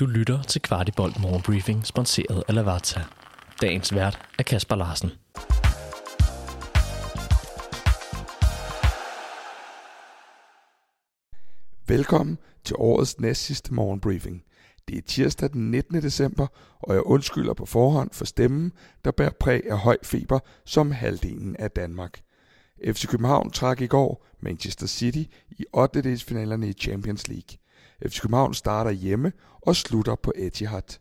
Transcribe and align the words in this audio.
Du 0.00 0.06
lytter 0.06 0.42
til 0.42 0.62
Kvartibolt 0.62 1.20
Morgenbriefing, 1.20 1.86
sponsoreret 1.86 2.42
af 2.48 2.54
Lavazza. 2.54 3.00
Dagens 3.60 3.94
vært 3.94 4.18
er 4.38 4.42
Kasper 4.42 4.76
Larsen. 4.76 5.10
Velkommen 11.88 12.38
til 12.64 12.76
årets 12.78 13.20
næst 13.20 13.42
sidste 13.42 13.74
morgenbriefing. 13.74 14.42
Det 14.88 14.98
er 14.98 15.02
tirsdag 15.02 15.50
den 15.52 15.70
19. 15.70 16.02
december, 16.02 16.46
og 16.80 16.94
jeg 16.94 17.02
undskylder 17.02 17.54
på 17.54 17.66
forhånd 17.66 18.10
for 18.12 18.24
stemmen, 18.24 18.72
der 19.04 19.10
bærer 19.10 19.32
præg 19.40 19.62
af 19.70 19.78
høj 19.78 19.96
feber 20.02 20.38
som 20.64 20.90
halvdelen 20.90 21.56
af 21.56 21.70
Danmark. 21.70 22.20
FC 22.84 23.06
København 23.06 23.50
trak 23.50 23.80
i 23.80 23.86
går 23.86 24.26
Manchester 24.40 24.86
City 24.86 25.22
i 25.50 25.64
8. 25.72 26.18
finalerne 26.18 26.68
i 26.68 26.72
Champions 26.72 27.28
League. 27.28 27.58
FC 28.02 28.20
København 28.20 28.54
starter 28.54 28.90
hjemme 28.90 29.32
og 29.62 29.76
slutter 29.76 30.14
på 30.14 30.32
Etihad. 30.36 30.98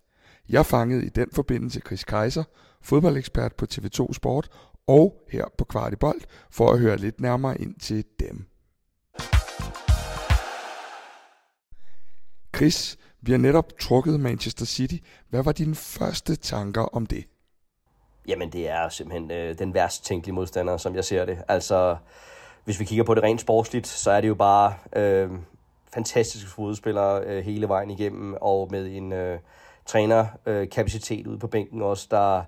Jeg 0.49 0.65
fangede 0.65 1.05
i 1.05 1.09
den 1.09 1.27
forbindelse 1.33 1.79
Chris 1.79 2.03
Kaiser, 2.03 2.43
fodboldekspert 2.81 3.55
på 3.55 3.65
TV2 3.73 4.13
Sport 4.13 4.49
og 4.87 5.23
her 5.31 5.45
på 5.57 5.63
Kvartibolt 5.63 6.25
for 6.51 6.71
at 6.71 6.79
høre 6.79 6.97
lidt 6.97 7.21
nærmere 7.21 7.61
ind 7.61 7.75
til 7.79 8.05
dem. 8.19 8.45
Chris, 12.55 12.97
vi 13.21 13.31
har 13.31 13.37
netop 13.37 13.79
trukket 13.79 14.19
Manchester 14.19 14.65
City. 14.65 14.95
Hvad 15.29 15.43
var 15.43 15.51
dine 15.51 15.75
første 15.75 16.35
tanker 16.35 16.81
om 16.81 17.05
det? 17.05 17.25
Jamen, 18.27 18.51
det 18.51 18.69
er 18.69 18.89
simpelthen 18.89 19.31
øh, 19.31 19.59
den 19.59 19.73
værst 19.73 20.05
tænkelige 20.05 20.35
modstander, 20.35 20.77
som 20.77 20.95
jeg 20.95 21.05
ser 21.05 21.25
det. 21.25 21.37
Altså, 21.47 21.97
hvis 22.65 22.79
vi 22.79 22.85
kigger 22.85 23.03
på 23.03 23.13
det 23.13 23.23
rent 23.23 23.41
sportsligt, 23.41 23.87
så 23.87 24.11
er 24.11 24.21
det 24.21 24.27
jo 24.27 24.35
bare 24.35 24.73
øh, 24.95 25.29
fantastiske 25.95 26.49
fodspillere 26.49 27.23
øh, 27.25 27.43
hele 27.43 27.67
vejen 27.67 27.89
igennem, 27.89 28.35
og 28.41 28.67
med 28.71 28.87
en 28.87 29.13
øh, 29.13 29.39
trænerkapacitet 29.85 31.25
øh, 31.25 31.31
ude 31.31 31.39
på 31.39 31.47
bænken 31.47 31.81
også, 31.81 32.07
der 32.11 32.41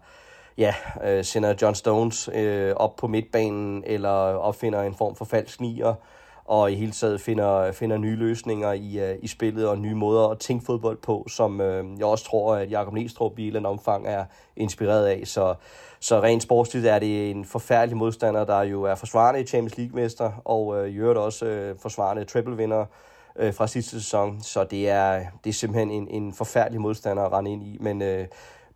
ja, 0.58 0.74
øh, 1.04 1.24
sender 1.24 1.54
John 1.62 1.76
Stones 1.76 2.30
øh, 2.34 2.74
op 2.76 2.96
på 2.96 3.08
midtbanen, 3.08 3.84
eller 3.86 4.10
opfinder 4.50 4.82
en 4.82 4.96
form 4.96 5.16
for 5.16 5.26
falsk 5.26 5.62
nier, 5.62 5.94
og 6.46 6.72
i 6.72 6.76
hele 6.76 6.92
taget 6.92 7.22
finder, 7.22 7.72
finder 7.72 7.98
nye 7.98 8.16
løsninger 8.16 8.74
i, 8.74 9.00
øh, 9.00 9.16
i 9.22 9.28
spillet 9.28 9.68
og 9.68 9.78
nye 9.78 9.96
måder 9.96 10.28
at 10.28 10.40
tænke 10.40 10.66
fodbold 10.66 10.98
på, 10.98 11.26
som 11.30 11.62
øh, 11.62 11.86
jeg 11.98 12.06
også 12.06 12.26
tror, 12.26 12.56
at 12.56 12.72
Jakob 12.72 12.94
Næstrup 12.94 13.40
i 13.40 13.42
et 13.42 13.48
eller 13.48 13.60
andet 13.60 13.72
omfang 13.72 14.08
er 14.08 14.26
inspireret 14.56 15.06
af. 15.06 15.22
Så, 15.26 15.56
så 16.00 16.22
rent 16.22 16.44
sportsligt 16.44 16.86
er 16.86 17.00
det 17.00 17.32
en 17.32 17.46
forfærdelig 17.46 17.98
modstander, 17.98 18.46
der 18.46 18.62
jo 18.62 18.84
er 18.84 18.96
forsvarende 18.96 19.48
Champions 19.48 19.78
League-mester, 19.78 20.32
og 20.46 20.78
øh, 20.78 20.94
i 20.94 20.96
øvrigt 20.96 21.20
også 21.20 21.46
øh, 21.46 21.76
forsvarende 21.80 22.26
triple-vinder 22.26 22.86
øh, 23.38 23.54
fra 23.54 23.68
sidste 23.68 23.92
sæson. 23.92 24.42
Så 24.42 24.64
det 24.64 24.90
er, 24.90 25.26
det 25.44 25.50
er 25.50 25.54
simpelthen 25.54 25.92
en, 25.92 26.08
en 26.08 26.34
forfærdelig 26.34 26.82
modstander 26.82 27.24
at 27.24 27.32
rende 27.32 27.52
ind 27.52 27.64
i. 27.64 27.78
Men 27.80 28.02
øh, 28.02 28.28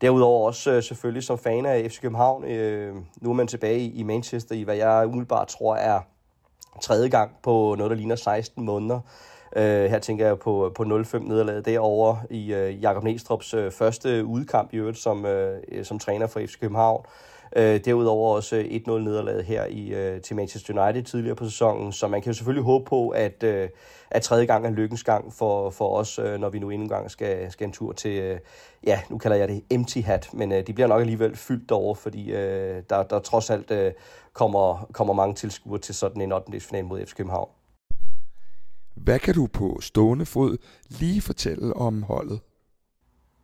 derudover 0.02 0.48
også 0.48 0.72
øh, 0.72 0.84
selvfølgelig 0.84 1.24
som 1.24 1.38
fan 1.38 1.66
af 1.66 1.92
FC 1.92 2.02
København, 2.02 2.44
øh, 2.44 2.96
nu 3.22 3.30
er 3.30 3.34
man 3.34 3.48
tilbage 3.48 3.80
i 3.80 4.04
Manchester 4.04 4.56
i, 4.56 4.62
hvad 4.62 4.76
jeg 4.76 5.08
umiddelbart 5.08 5.48
tror 5.48 5.76
er 5.76 6.00
tredje 6.82 7.10
gang 7.10 7.32
på 7.44 7.76
noget, 7.78 7.90
der 7.90 7.98
ligner 7.98 8.16
16 8.16 8.66
måneder. 8.66 9.00
Uh, 9.56 9.62
her 9.62 10.00
tænker 10.00 10.26
jeg 10.26 10.40
på, 10.40 10.72
på 10.76 10.84
0-5 10.84 11.18
nederlaget 11.18 11.66
derovre 11.66 12.20
i 12.30 12.54
uh, 12.54 12.84
Jakob 12.84 13.04
Næstrup's 13.04 13.58
uh, 13.58 13.72
første 13.72 14.26
udkamp 14.26 14.74
i 14.74 14.78
øvrigt 14.78 14.98
som, 14.98 15.26
uh, 15.26 15.84
som 15.84 16.00
træner 16.00 16.28
for 16.28 16.40
FC 16.40 16.60
København. 16.60 17.06
Øh, 17.56 17.80
derudover 17.86 18.36
også 18.36 18.56
øh, 18.56 18.66
1-0 18.66 18.92
nederlaget 18.92 19.46
her 19.46 19.66
i, 19.66 19.88
øh, 19.88 20.22
til 20.22 20.36
Manchester 20.36 20.84
United 20.84 21.04
tidligere 21.04 21.36
på 21.36 21.46
sæsonen, 21.46 21.92
så 21.92 22.08
man 22.08 22.22
kan 22.22 22.32
jo 22.32 22.34
selvfølgelig 22.34 22.64
håbe 22.64 22.86
på, 22.86 23.10
at, 23.10 23.44
øh, 23.44 23.70
at 24.12 24.22
tredje 24.22 24.46
gang 24.46 24.66
er 24.66 24.70
lykkens 24.70 25.04
gang 25.04 25.34
for, 25.34 25.70
for 25.70 25.98
os, 25.98 26.20
øh, 26.20 26.40
når 26.40 26.50
vi 26.50 26.60
nu 26.60 26.70
endnu 26.70 26.84
en 26.84 26.90
gang 26.90 27.12
skal, 27.12 27.52
skal 27.52 27.68
en 27.68 27.74
tur 27.74 27.92
til, 27.92 28.20
øh, 28.20 28.40
ja, 28.84 29.00
nu 29.10 29.18
kalder 29.18 29.38
jeg 29.38 29.48
det 29.48 29.64
empty 29.70 30.00
hat, 30.00 30.30
men 30.34 30.52
øh, 30.52 30.68
de 30.68 30.74
bliver 30.74 30.88
nok 30.88 31.02
alligevel 31.02 31.36
fyldt 31.36 31.70
derovre, 31.70 31.96
fordi 31.96 32.32
øh, 32.32 32.84
der, 32.90 33.04
der 33.04 33.20
trods 33.20 33.50
alt 33.50 33.72
øh, 33.72 33.92
kommer, 34.34 34.90
kommer 34.94 35.14
mange 35.14 35.36
tilskuere 35.36 35.80
til 35.80 35.96
sådan 35.96 36.22
en 36.22 36.32
8. 36.32 36.60
final 36.60 36.86
mod 36.86 37.06
FC 37.06 37.16
København. 37.16 37.50
Hvad 38.96 39.20
kan 39.20 39.34
du 39.34 39.48
på 39.54 39.78
stående 39.82 40.26
fod 40.26 40.58
lige 40.90 41.22
fortælle 41.22 41.74
om 41.74 42.04
holdet? 42.04 42.40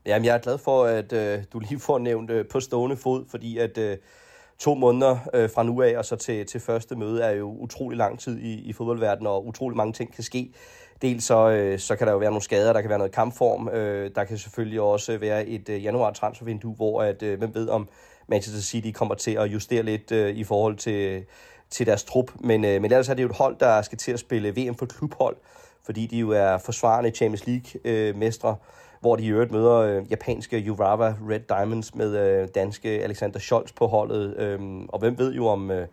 Jamen, 0.07 0.25
jeg 0.25 0.35
er 0.35 0.39
glad 0.39 0.57
for, 0.57 0.83
at 0.83 1.13
øh, 1.13 1.43
du 1.53 1.59
lige 1.59 1.79
får 1.79 1.99
nævnt 1.99 2.31
øh, 2.31 2.45
på 2.47 2.59
stående 2.59 2.97
fod, 2.97 3.25
fordi 3.29 3.57
at 3.57 3.77
øh, 3.77 3.97
to 4.59 4.75
måneder 4.75 5.17
øh, 5.33 5.49
fra 5.49 5.63
nu 5.63 5.81
af 5.81 5.97
og 5.97 6.05
så 6.05 6.15
til, 6.15 6.45
til 6.45 6.59
første 6.59 6.95
møde 6.95 7.23
er 7.23 7.31
jo 7.31 7.51
utrolig 7.51 7.97
lang 7.97 8.19
tid 8.19 8.39
i, 8.39 8.53
i 8.53 8.73
fodboldverdenen, 8.73 9.27
og 9.27 9.47
utrolig 9.47 9.77
mange 9.77 9.93
ting 9.93 10.13
kan 10.13 10.23
ske. 10.23 10.53
Dels 11.01 11.23
så, 11.23 11.49
øh, 11.49 11.79
så 11.79 11.95
kan 11.95 12.07
der 12.07 12.13
jo 12.13 12.19
være 12.19 12.29
nogle 12.29 12.41
skader, 12.41 12.73
der 12.73 12.81
kan 12.81 12.89
være 12.89 12.97
noget 12.97 13.13
kampform, 13.13 13.69
øh, 13.69 14.11
der 14.15 14.23
kan 14.23 14.37
selvfølgelig 14.37 14.81
også 14.81 15.17
være 15.17 15.47
et 15.47 15.69
øh, 15.69 15.83
januar 15.83 16.11
transfervindue, 16.11 16.75
hvor 16.75 17.01
at, 17.01 17.23
øh, 17.23 17.37
hvem 17.37 17.55
ved 17.55 17.69
om 17.69 17.89
Manchester 18.27 18.61
City 18.61 18.91
kommer 18.91 19.15
til 19.15 19.31
at 19.31 19.45
justere 19.45 19.83
lidt 19.83 20.11
øh, 20.11 20.35
i 20.35 20.43
forhold 20.43 20.75
til, 20.75 21.25
til 21.69 21.85
deres 21.85 22.03
trup. 22.03 22.31
Men, 22.39 22.65
øh, 22.65 22.81
men 22.81 22.91
ellers 22.91 23.09
er 23.09 23.13
det 23.13 23.23
jo 23.23 23.27
et 23.27 23.35
hold, 23.35 23.55
der 23.59 23.81
skal 23.81 23.97
til 23.97 24.11
at 24.11 24.19
spille 24.19 24.51
VM 24.51 24.75
for 24.75 24.85
klubhold, 24.85 25.35
fordi 25.85 26.05
de 26.05 26.17
jo 26.17 26.29
er 26.29 26.57
forsvarende 26.57 27.09
Champions 27.09 27.47
League-mestre, 27.47 28.49
øh, 28.49 28.55
hvor 28.99 29.15
de 29.15 29.23
i 29.23 29.27
øvrigt 29.27 29.51
møder 29.51 29.75
øh, 29.75 30.11
japanske 30.11 30.71
Urawa 30.71 31.15
Red 31.29 31.39
Diamonds 31.39 31.95
med 31.95 32.17
øh, 32.17 32.47
danske 32.55 32.89
Alexander 32.89 33.39
Scholz 33.39 33.71
på 33.71 33.87
holdet. 33.87 34.37
Øh, 34.37 34.59
og 34.89 34.99
hvem 34.99 35.17
ved 35.17 35.33
jo 35.33 35.47
om... 35.47 35.71
Øh, 35.71 35.87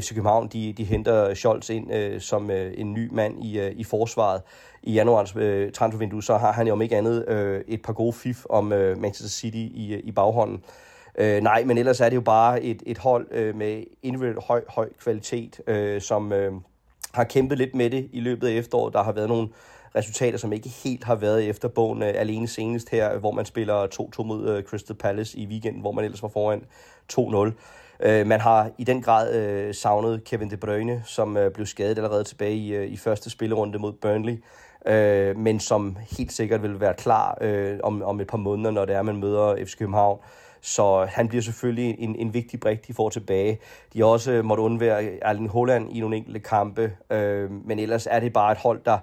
FC 0.00 0.14
København 0.14 0.48
de, 0.48 0.72
de 0.72 0.84
henter 0.84 1.34
Scholz 1.34 1.70
ind 1.70 1.94
øh, 1.94 2.20
som 2.20 2.50
øh, 2.50 2.72
en 2.76 2.92
ny 2.92 3.08
mand 3.12 3.44
i, 3.44 3.58
øh, 3.58 3.72
i 3.76 3.84
forsvaret 3.84 4.42
i 4.82 4.92
januars 4.92 5.36
øh, 5.36 5.72
transfervindue, 5.72 6.22
så 6.22 6.36
har 6.36 6.52
han 6.52 6.66
jo 6.66 6.72
om 6.72 6.82
ikke 6.82 6.96
andet 6.96 7.28
øh, 7.28 7.64
et 7.68 7.82
par 7.82 7.92
gode 7.92 8.12
fif 8.12 8.44
om 8.50 8.72
øh, 8.72 8.98
Manchester 8.98 9.28
City 9.28 9.56
i, 9.56 9.94
øh, 9.94 10.00
i 10.04 10.12
baghånden. 10.12 10.64
Øh, 11.18 11.42
nej, 11.42 11.64
men 11.64 11.78
ellers 11.78 12.00
er 12.00 12.08
det 12.08 12.16
jo 12.16 12.20
bare 12.20 12.62
et, 12.62 12.82
et 12.86 12.98
hold 12.98 13.26
øh, 13.30 13.56
med 13.56 13.84
individuelt 14.02 14.44
høj, 14.44 14.62
høj 14.68 14.88
kvalitet, 15.00 15.60
øh, 15.66 16.00
som 16.00 16.32
øh, 16.32 16.52
har 17.12 17.24
kæmpet 17.24 17.58
lidt 17.58 17.74
med 17.74 17.90
det 17.90 18.08
i 18.12 18.20
løbet 18.20 18.48
af 18.48 18.52
efteråret. 18.52 18.94
Der 18.94 19.02
har 19.02 19.12
været 19.12 19.28
nogle 19.28 19.48
resultater, 19.96 20.38
som 20.38 20.52
ikke 20.52 20.68
helt 20.68 21.04
har 21.04 21.14
været 21.14 21.48
efter 21.48 21.68
bogen 21.68 22.02
øh, 22.02 22.12
alene 22.16 22.48
senest 22.48 22.90
her, 22.90 23.18
hvor 23.18 23.30
man 23.30 23.44
spiller 23.44 23.86
2-2 24.20 24.22
mod 24.22 24.48
øh, 24.48 24.62
Crystal 24.62 24.96
Palace 24.96 25.38
i 25.38 25.46
weekenden, 25.46 25.80
hvor 25.80 25.92
man 25.92 26.04
ellers 26.04 26.22
var 26.22 26.28
foran 26.28 26.62
2-0. 27.12 27.52
Øh, 28.00 28.26
man 28.26 28.40
har 28.40 28.70
i 28.78 28.84
den 28.84 29.02
grad 29.02 29.34
øh, 29.34 29.74
savnet 29.74 30.24
Kevin 30.24 30.50
De 30.50 30.56
Bruyne, 30.56 31.02
som 31.06 31.36
øh, 31.36 31.50
blev 31.50 31.66
skadet 31.66 31.98
allerede 31.98 32.24
tilbage 32.24 32.56
i, 32.56 32.74
øh, 32.74 32.86
i 32.86 32.96
første 32.96 33.30
spillerunde 33.30 33.78
mod 33.78 33.92
Burnley, 33.92 34.42
øh, 34.86 35.36
men 35.36 35.60
som 35.60 35.96
helt 36.18 36.32
sikkert 36.32 36.62
vil 36.62 36.80
være 36.80 36.94
klar 36.94 37.38
øh, 37.40 37.78
om, 37.82 38.02
om 38.02 38.20
et 38.20 38.26
par 38.26 38.38
måneder, 38.38 38.70
når 38.70 38.84
det 38.84 38.94
er, 38.94 39.02
man 39.02 39.16
møder 39.16 39.64
FC 39.66 39.78
København. 39.78 40.18
Så 40.60 41.06
han 41.10 41.28
bliver 41.28 41.42
selvfølgelig 41.42 41.96
en, 41.98 42.16
en 42.16 42.34
vigtig 42.34 42.60
brik, 42.60 42.86
de 42.86 42.94
får 42.94 43.10
tilbage. 43.10 43.58
De 43.92 43.98
har 43.98 44.06
også 44.06 44.32
øh, 44.32 44.44
måtte 44.44 44.62
undvære 44.62 45.18
Erling 45.22 45.48
Holland 45.48 45.96
i 45.96 46.00
nogle 46.00 46.16
enkelte 46.16 46.40
kampe, 46.40 46.92
øh, 47.10 47.50
men 47.50 47.78
ellers 47.78 48.06
er 48.10 48.20
det 48.20 48.32
bare 48.32 48.52
et 48.52 48.58
hold, 48.58 48.80
der 48.84 48.98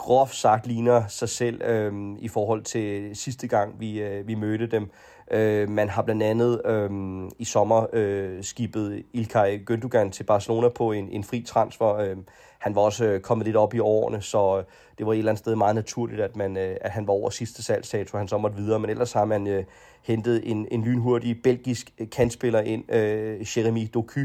groft 0.00 0.34
sagt 0.34 0.66
ligner 0.66 1.06
sig 1.08 1.28
selv 1.28 1.62
øh, 1.62 1.92
i 2.18 2.28
forhold 2.28 2.62
til 2.62 3.16
sidste 3.16 3.48
gang, 3.48 3.80
vi, 3.80 4.02
øh, 4.02 4.28
vi 4.28 4.34
mødte 4.34 4.66
dem. 4.66 4.90
Øh, 5.30 5.68
man 5.68 5.88
har 5.88 6.02
blandt 6.02 6.22
andet 6.22 6.62
øh, 6.64 6.90
i 7.38 7.44
sommer 7.44 7.86
øh, 7.92 8.44
skibet 8.44 9.02
Ilkay 9.12 9.70
Gündogan 9.70 10.10
til 10.10 10.24
Barcelona 10.24 10.68
på 10.68 10.92
en, 10.92 11.08
en 11.08 11.24
fri 11.24 11.42
transfer. 11.46 11.96
Øh, 11.96 12.16
han 12.58 12.74
var 12.74 12.80
også 12.80 13.04
øh, 13.04 13.20
kommet 13.20 13.46
lidt 13.46 13.56
op 13.56 13.74
i 13.74 13.78
årene, 13.78 14.22
så 14.22 14.58
øh, 14.58 14.64
det 14.98 15.06
var 15.06 15.12
et 15.12 15.18
eller 15.18 15.32
andet 15.32 15.38
sted 15.38 15.56
meget 15.56 15.74
naturligt, 15.74 16.20
at, 16.20 16.36
man, 16.36 16.56
øh, 16.56 16.76
at 16.80 16.90
han 16.90 17.06
var 17.06 17.12
over 17.12 17.30
sidste 17.30 17.62
salgsdato, 17.62 18.18
han 18.18 18.28
så 18.28 18.38
måtte 18.38 18.56
videre. 18.56 18.78
Men 18.78 18.90
ellers 18.90 19.12
har 19.12 19.24
man 19.24 19.46
øh, 19.46 19.64
hentet 20.02 20.50
en, 20.50 20.68
en 20.70 20.84
lynhurtig 20.84 21.42
belgisk 21.42 21.92
øh, 21.98 22.10
kantspiller 22.10 22.60
ind, 22.60 22.94
øh, 22.94 23.46
Jeremy 23.56 23.88
Doku, 23.94 24.20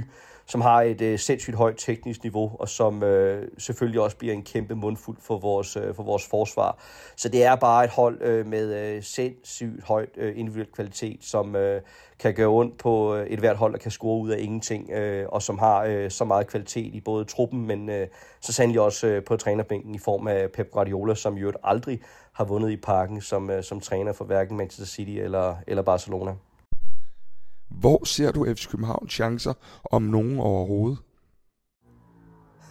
som 0.47 0.61
har 0.61 0.81
et 0.81 1.01
øh, 1.01 1.19
sindssygt 1.19 1.55
højt 1.55 1.75
teknisk 1.77 2.23
niveau, 2.23 2.51
og 2.59 2.69
som 2.69 3.03
øh, 3.03 3.47
selvfølgelig 3.57 4.01
også 4.01 4.17
bliver 4.17 4.33
en 4.33 4.43
kæmpe 4.43 4.75
mundfuld 4.75 5.17
for 5.21 5.37
vores, 5.37 5.77
øh, 5.77 5.95
for 5.95 6.03
vores 6.03 6.27
forsvar. 6.27 6.77
Så 7.15 7.29
det 7.29 7.43
er 7.43 7.55
bare 7.55 7.83
et 7.83 7.89
hold 7.89 8.21
øh, 8.21 8.45
med 8.45 8.95
øh, 8.95 9.03
sindssygt 9.03 9.83
højt 9.83 10.09
øh, 10.17 10.39
individuel 10.39 10.71
kvalitet, 10.71 11.17
som 11.21 11.55
øh, 11.55 11.81
kan 12.19 12.33
gøre 12.33 12.47
ondt 12.47 12.77
på 12.77 13.15
øh, 13.15 13.27
et 13.27 13.39
hvert 13.39 13.57
hold, 13.57 13.73
der 13.73 13.79
kan 13.79 13.91
score 13.91 14.21
ud 14.21 14.29
af 14.29 14.39
ingenting, 14.39 14.91
øh, 14.91 15.25
og 15.29 15.41
som 15.41 15.59
har 15.59 15.83
øh, 15.83 16.11
så 16.11 16.25
meget 16.25 16.47
kvalitet 16.47 16.95
i 16.95 17.01
både 17.01 17.25
truppen, 17.25 17.67
men 17.67 17.89
øh, 17.89 18.07
så 18.41 18.53
sandelig 18.53 18.81
også 18.81 19.07
øh, 19.07 19.23
på 19.23 19.37
trænerbænken 19.37 19.95
i 19.95 19.99
form 19.99 20.27
af 20.27 20.51
Pep 20.51 20.71
Guardiola, 20.71 21.15
som 21.15 21.37
jo 21.37 21.51
aldrig 21.63 21.99
har 22.33 22.45
vundet 22.45 22.71
i 22.71 22.77
parken 22.77 23.21
som, 23.21 23.49
øh, 23.49 23.63
som 23.63 23.79
træner 23.79 24.13
for 24.13 24.25
hverken 24.25 24.57
Manchester 24.57 24.85
City 24.85 25.11
eller, 25.11 25.55
eller 25.67 25.83
Barcelona. 25.83 26.31
Hvor 27.79 28.05
ser 28.05 28.31
du 28.31 28.45
FC 28.55 28.69
København 28.69 29.09
chancer 29.09 29.53
om 29.91 30.01
nogen 30.01 30.39
overhovedet? 30.39 30.97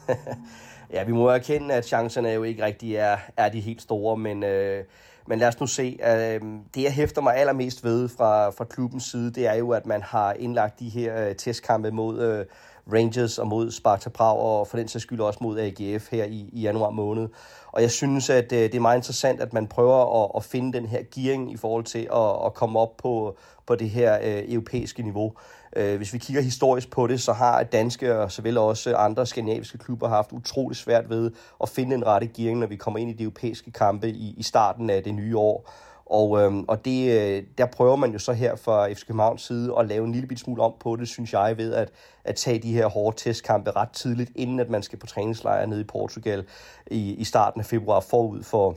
ja, 0.92 1.04
vi 1.04 1.12
må 1.12 1.28
erkende, 1.28 1.74
at 1.74 1.86
chancerne 1.86 2.28
jo 2.28 2.42
ikke 2.42 2.64
rigtig 2.64 2.96
er, 2.96 3.16
er 3.36 3.48
de 3.48 3.60
helt 3.60 3.82
store, 3.82 4.16
men, 4.16 4.42
øh, 4.42 4.84
men 5.26 5.38
lad 5.38 5.48
os 5.48 5.60
nu 5.60 5.66
se. 5.66 5.98
Øh, 6.02 6.40
det, 6.74 6.82
jeg 6.82 6.92
hæfter 6.92 7.22
mig 7.22 7.36
allermest 7.36 7.84
ved 7.84 8.08
fra, 8.08 8.50
fra 8.50 8.64
klubbens 8.64 9.04
side, 9.04 9.32
det 9.32 9.46
er 9.46 9.54
jo, 9.54 9.70
at 9.70 9.86
man 9.86 10.02
har 10.02 10.32
indlagt 10.32 10.80
de 10.80 10.88
her 10.88 11.28
øh, 11.28 11.36
testkampe 11.36 11.90
mod, 11.90 12.20
øh, 12.20 12.46
Rangers 12.92 13.38
og 13.38 13.46
mod 13.46 13.70
Sparta 13.70 14.10
Prag, 14.10 14.38
og 14.38 14.66
for 14.66 14.76
den 14.76 14.88
sags 14.88 15.02
skyld 15.02 15.20
også 15.20 15.38
mod 15.42 15.58
AGF 15.58 16.10
her 16.10 16.24
i, 16.24 16.50
i 16.52 16.60
januar 16.60 16.90
måned. 16.90 17.28
Og 17.72 17.82
jeg 17.82 17.90
synes, 17.90 18.30
at 18.30 18.52
øh, 18.52 18.58
det 18.58 18.74
er 18.74 18.80
meget 18.80 18.98
interessant, 18.98 19.40
at 19.40 19.52
man 19.52 19.66
prøver 19.66 20.24
at, 20.24 20.30
at 20.36 20.44
finde 20.44 20.78
den 20.78 20.86
her 20.86 21.02
gearing 21.14 21.52
i 21.52 21.56
forhold 21.56 21.84
til 21.84 22.08
at, 22.14 22.46
at 22.46 22.54
komme 22.54 22.78
op 22.78 22.96
på, 22.96 23.36
på 23.66 23.74
det 23.74 23.90
her 23.90 24.18
øh, 24.22 24.52
europæiske 24.52 25.02
niveau. 25.02 25.32
Øh, 25.76 25.96
hvis 25.96 26.12
vi 26.12 26.18
kigger 26.18 26.42
historisk 26.42 26.90
på 26.90 27.06
det, 27.06 27.20
så 27.20 27.32
har 27.32 27.62
danske 27.62 28.18
og 28.18 28.32
såvel 28.32 28.58
også 28.58 28.96
andre 28.96 29.26
skandinaviske 29.26 29.78
klubber 29.78 30.08
haft 30.08 30.32
utrolig 30.32 30.76
svært 30.76 31.10
ved 31.10 31.30
at 31.62 31.68
finde 31.68 31.94
en 31.94 32.06
rette 32.06 32.26
gearing, 32.26 32.58
når 32.58 32.66
vi 32.66 32.76
kommer 32.76 32.98
ind 32.98 33.10
i 33.10 33.12
de 33.12 33.22
europæiske 33.22 33.70
kampe 33.70 34.08
i, 34.08 34.34
i 34.36 34.42
starten 34.42 34.90
af 34.90 35.02
det 35.02 35.14
nye 35.14 35.38
år. 35.38 35.70
Og, 36.14 36.40
øhm, 36.42 36.64
og 36.68 36.84
det, 36.84 37.20
øh, 37.20 37.42
der 37.58 37.66
prøver 37.66 37.96
man 37.96 38.12
jo 38.12 38.18
så 38.18 38.32
her 38.32 38.56
fra 38.56 38.92
FC 38.92 39.06
Københavns 39.06 39.42
side 39.42 39.72
at 39.78 39.86
lave 39.86 40.04
en 40.06 40.12
lille 40.12 40.38
smule 40.38 40.62
om 40.62 40.72
på 40.80 40.96
det, 40.96 41.08
synes 41.08 41.32
jeg, 41.32 41.56
ved 41.56 41.74
at, 41.74 41.90
at 42.24 42.34
tage 42.36 42.58
de 42.58 42.72
her 42.72 42.86
hårde 42.86 43.16
testkampe 43.16 43.70
ret 43.70 43.90
tidligt, 43.90 44.30
inden 44.34 44.60
at 44.60 44.70
man 44.70 44.82
skal 44.82 44.98
på 44.98 45.06
træningslejr 45.06 45.66
nede 45.66 45.80
i 45.80 45.84
Portugal 45.84 46.44
i, 46.90 47.14
i 47.14 47.24
starten 47.24 47.60
af 47.60 47.66
februar 47.66 48.00
forud 48.00 48.42
for, 48.42 48.76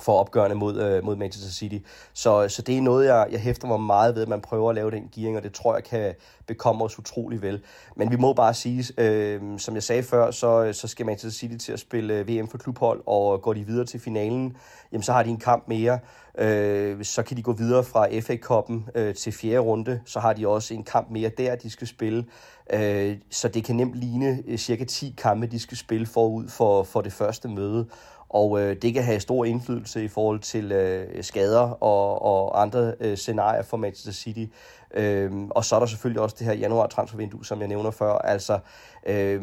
for 0.00 0.12
opgørende 0.12 0.56
mod, 0.56 0.80
øh, 0.80 1.04
mod 1.04 1.16
Manchester 1.16 1.50
City. 1.50 1.78
Så, 2.12 2.48
så 2.48 2.62
det 2.62 2.78
er 2.78 2.82
noget, 2.82 3.06
jeg, 3.06 3.26
jeg 3.30 3.40
hæfter 3.40 3.68
mig 3.68 3.80
meget 3.80 4.14
ved, 4.14 4.22
at 4.22 4.28
man 4.28 4.40
prøver 4.40 4.68
at 4.68 4.74
lave 4.74 4.90
den 4.90 5.08
gearing, 5.14 5.36
og 5.36 5.42
det 5.42 5.52
tror 5.52 5.74
jeg 5.74 5.84
kan 5.84 6.14
bekomme 6.46 6.84
os 6.84 6.98
utrolig 6.98 7.42
vel. 7.42 7.62
Men 7.96 8.10
vi 8.10 8.16
må 8.16 8.32
bare 8.32 8.54
sige, 8.54 8.84
øh, 8.98 9.58
som 9.58 9.74
jeg 9.74 9.82
sagde 9.82 10.02
før, 10.02 10.30
så, 10.30 10.72
så 10.72 10.88
skal 10.88 11.06
Manchester 11.06 11.38
City 11.38 11.64
til 11.64 11.72
at 11.72 11.80
spille 11.80 12.14
øh, 12.14 12.28
VM 12.28 12.48
for 12.48 12.58
klubhold, 12.58 13.02
og 13.06 13.42
går 13.42 13.52
de 13.52 13.66
videre 13.66 13.86
til 13.86 14.00
finalen, 14.00 14.56
jamen 14.92 15.02
så 15.02 15.12
har 15.12 15.22
de 15.22 15.30
en 15.30 15.40
kamp 15.40 15.68
mere. 15.68 15.98
Øh, 16.38 17.04
så 17.04 17.22
kan 17.22 17.36
de 17.36 17.42
gå 17.42 17.52
videre 17.52 17.84
fra 17.84 18.20
FA-koppen 18.20 18.88
øh, 18.94 19.14
til 19.14 19.32
fjerde 19.32 19.58
runde, 19.58 20.00
så 20.04 20.20
har 20.20 20.32
de 20.32 20.48
også 20.48 20.74
en 20.74 20.84
kamp 20.84 21.10
mere 21.10 21.30
der, 21.38 21.56
de 21.56 21.70
skal 21.70 21.86
spille. 21.86 22.24
Øh, 22.72 23.16
så 23.30 23.48
det 23.48 23.64
kan 23.64 23.76
nemt 23.76 23.94
ligne 23.94 24.42
øh, 24.46 24.58
cirka 24.58 24.84
10 24.84 25.14
kampe, 25.18 25.46
de 25.46 25.58
skal 25.58 25.76
spille 25.76 26.06
forud 26.06 26.48
for, 26.48 26.82
for 26.82 27.00
det 27.00 27.12
første 27.12 27.48
møde 27.48 27.86
og 28.32 28.60
øh, 28.60 28.76
det 28.82 28.94
kan 28.94 29.02
have 29.02 29.20
stor 29.20 29.44
indflydelse 29.44 30.04
i 30.04 30.08
forhold 30.08 30.40
til 30.40 30.72
øh, 30.72 31.24
skader 31.24 31.82
og, 31.82 32.22
og 32.22 32.62
andre 32.62 32.94
øh, 33.00 33.16
scenarier 33.16 33.62
for 33.62 33.76
Manchester 33.76 34.12
City. 34.12 34.52
Øhm, 34.94 35.50
og 35.50 35.64
så 35.64 35.74
er 35.74 35.80
der 35.80 35.86
selvfølgelig 35.86 36.22
også 36.22 36.36
det 36.38 36.46
her 36.46 36.54
januar 36.54 36.86
transfervindue, 36.86 37.44
som 37.44 37.60
jeg 37.60 37.68
nævner 37.68 37.90
før. 37.90 38.12
Altså 38.12 38.58
øh, 39.06 39.42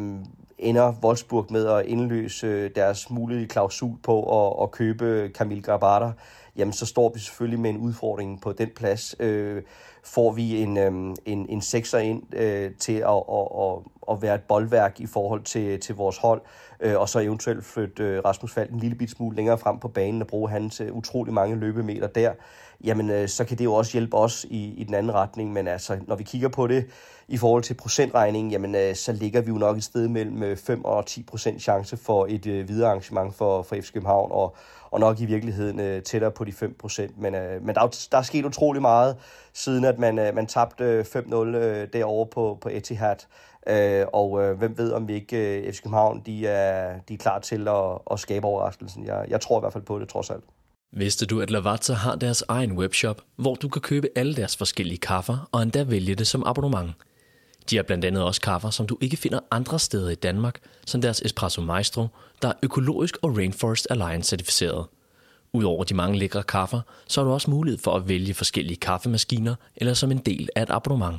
ender 0.60 0.94
Wolfsburg 1.04 1.46
med 1.50 1.68
at 1.68 1.86
indløse 1.86 2.48
øh, 2.48 2.72
deres 2.76 3.10
mulige 3.10 3.48
klausul 3.48 3.98
på 4.04 4.46
at, 4.46 4.64
at 4.64 4.72
købe 4.72 5.32
Camille 5.34 5.64
Grabata, 5.64 6.12
jamen 6.56 6.74
så 6.74 6.86
står 6.86 7.12
vi 7.14 7.20
selvfølgelig 7.20 7.60
med 7.60 7.70
en 7.70 7.78
udfordring 7.78 8.42
på 8.42 8.52
den 8.52 8.70
plads. 8.76 9.16
Øh, 9.20 9.64
får 10.04 10.32
vi 10.32 10.62
en, 10.62 10.78
øh, 10.78 11.16
en, 11.26 11.46
en 11.50 11.62
sekser 11.62 11.98
ind 11.98 12.36
øh, 12.36 12.72
til 12.80 12.94
at, 12.94 13.24
at, 13.32 13.48
at, 13.62 13.78
at 14.12 14.22
være 14.22 14.36
et 14.36 14.44
boldværk 14.48 15.00
i 15.00 15.06
forhold 15.06 15.44
til, 15.44 15.80
til 15.80 15.96
vores 15.96 16.18
hold, 16.18 16.42
øh, 16.80 17.00
og 17.00 17.10
så 17.10 17.20
eventuelt 17.20 17.66
flytte 17.66 18.04
øh, 18.04 18.22
Rasmus 18.26 18.54
Falk 18.54 18.72
en 18.72 18.80
lille 18.80 18.96
bit 18.96 19.10
smule 19.10 19.36
længere 19.36 19.58
frem 19.58 19.80
på 19.80 19.88
banen 19.88 20.22
og 20.22 20.28
bruge 20.28 20.50
hans 20.50 20.82
øh, 20.82 20.94
utrolig 20.94 21.34
mange 21.34 21.56
løbemeter 21.56 22.08
der, 22.08 22.34
jamen 22.84 23.10
øh, 23.10 23.30
så 23.30 23.46
kan 23.46 23.58
det 23.58 23.64
jo 23.64 23.74
også 23.74 23.92
hjælpe 23.92 24.18
os 24.18 24.46
i, 24.50 24.74
i 24.74 24.84
den 24.84 24.94
anden 24.94 25.14
retning. 25.14 25.54
Men 25.54 25.68
altså, 25.68 25.98
når 26.08 26.16
vi 26.16 26.24
kigger 26.24 26.50
på 26.50 26.68
det 26.68 26.86
i 27.28 27.38
forhold 27.38 27.64
til 27.64 27.74
procentregningen, 27.74 28.52
jamen 28.52 28.76
øh, 28.76 28.96
så 28.96 29.12
ligger 29.12 29.42
vi 29.42 29.48
jo 29.52 29.58
nok 29.58 29.78
et 29.78 29.84
sted 29.84 30.08
mellem 30.08 30.44
øh, 30.44 30.58
5 30.58 30.86
og 30.86 31.06
10 31.06 31.24
procent 31.24 31.62
chance 31.62 31.98
for 31.98 32.26
et 32.30 32.46
øh, 32.46 32.68
videre 32.68 32.90
arrangement 32.90 33.36
for, 33.36 33.62
for 33.62 33.76
FC 33.76 33.94
København, 33.94 34.32
og, 34.32 34.56
og 34.92 35.00
nok 35.00 35.20
i 35.20 35.26
virkeligheden 35.26 35.80
øh, 35.80 36.04
tættere 36.04 36.32
på 36.32 36.44
de 36.44 36.52
5 36.52 36.76
procent. 36.80 37.18
Men, 37.18 37.36
øh, 37.36 37.66
men 37.66 37.76
der, 37.76 37.82
er, 37.82 38.08
der 38.12 38.18
er 38.18 38.22
sket 38.22 38.46
utrolig 38.46 38.82
meget, 38.82 39.18
siden 39.54 39.86
at 39.86 40.00
man, 40.00 40.20
øh, 40.20 40.36
man 40.36 40.48
tabte 40.48 40.84
øh, 40.84 41.06
5-0 41.06 41.36
øh, 41.36 41.88
derovre 41.94 42.26
på, 42.26 42.58
på 42.62 42.70
Etihad. 42.70 43.16
Øh, 43.68 44.06
og 44.14 44.44
øh, 44.44 44.58
hvem 44.58 44.78
ved, 44.78 44.92
om 44.92 45.08
vi 45.08 45.14
ikke 45.14 45.62
øh, 45.62 45.74
FC 45.74 45.82
København 45.82 46.22
de 46.26 46.48
er, 46.48 47.00
de 47.08 47.14
er 47.14 47.18
klar 47.18 47.40
til 47.40 47.68
at, 47.68 47.98
at 48.12 48.20
skabe 48.20 48.48
overraskelsen. 48.48 49.06
Jeg, 49.06 49.26
jeg 49.28 49.42
tror 49.42 49.60
i 49.60 49.62
hvert 49.62 49.74
fald 49.74 49.84
på 49.84 50.00
det, 50.00 50.10
trods 50.10 50.30
alt. 50.30 50.44
Vidste 50.92 51.26
du, 51.26 51.42
at 51.42 51.52
Lavazza 51.52 51.94
har 51.94 52.16
deres 52.16 52.44
egen 52.48 52.72
webshop, 52.72 53.22
hvor 53.36 53.56
du 53.56 53.70
kan 53.70 53.82
købe 53.82 54.08
alle 54.16 54.36
deres 54.36 54.58
forskellige 54.58 54.98
kaffer 54.98 55.50
og 55.52 55.64
endda 55.64 55.84
vælge 55.84 56.16
det 56.16 56.28
som 56.28 56.44
abonnement? 56.46 56.92
De 57.70 57.76
har 57.76 57.84
blandt 57.84 58.06
andet 58.06 58.24
også 58.24 58.42
kaffer, 58.42 58.70
som 58.70 58.88
du 58.88 58.98
ikke 59.02 59.18
finder 59.18 59.40
andre 59.52 59.80
steder 59.80 60.10
i 60.10 60.16
Danmark, 60.16 60.60
som 60.86 61.02
deres 61.02 61.22
Espresso 61.22 61.62
Maestro, 61.62 62.08
der 62.42 62.48
er 62.48 62.54
økologisk 62.64 63.18
og 63.22 63.38
Rainforest 63.38 63.88
Alliance 63.90 64.30
certificeret. 64.30 64.86
Udover 65.54 65.84
de 65.84 65.94
mange 65.94 66.20
lækre 66.20 66.44
kaffer, 66.44 66.82
så 67.08 67.22
har 67.22 67.28
du 67.28 67.34
også 67.34 67.50
mulighed 67.50 67.80
for 67.80 67.96
at 67.96 68.08
vælge 68.08 68.34
forskellige 68.34 68.78
kaffemaskiner 68.78 69.56
eller 69.76 69.94
som 69.94 70.12
en 70.12 70.18
del 70.18 70.50
af 70.56 70.64
et 70.64 70.70
abonnement. 70.70 71.18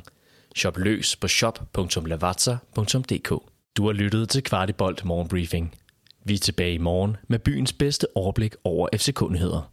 Shop 0.55 0.77
løs 0.77 1.15
på 1.15 1.27
shop.lavazza.dk. 1.27 3.29
Du 3.77 3.85
har 3.85 3.93
lyttet 3.93 4.29
til 4.29 4.43
Kvartibolt 4.43 5.05
Morgenbriefing. 5.05 5.75
Vi 6.23 6.33
er 6.33 6.37
tilbage 6.37 6.73
i 6.73 6.77
morgen 6.77 7.17
med 7.27 7.39
byens 7.39 7.73
bedste 7.73 8.07
overblik 8.15 8.55
over 8.63 8.87
FC-kundigheder. 8.95 9.70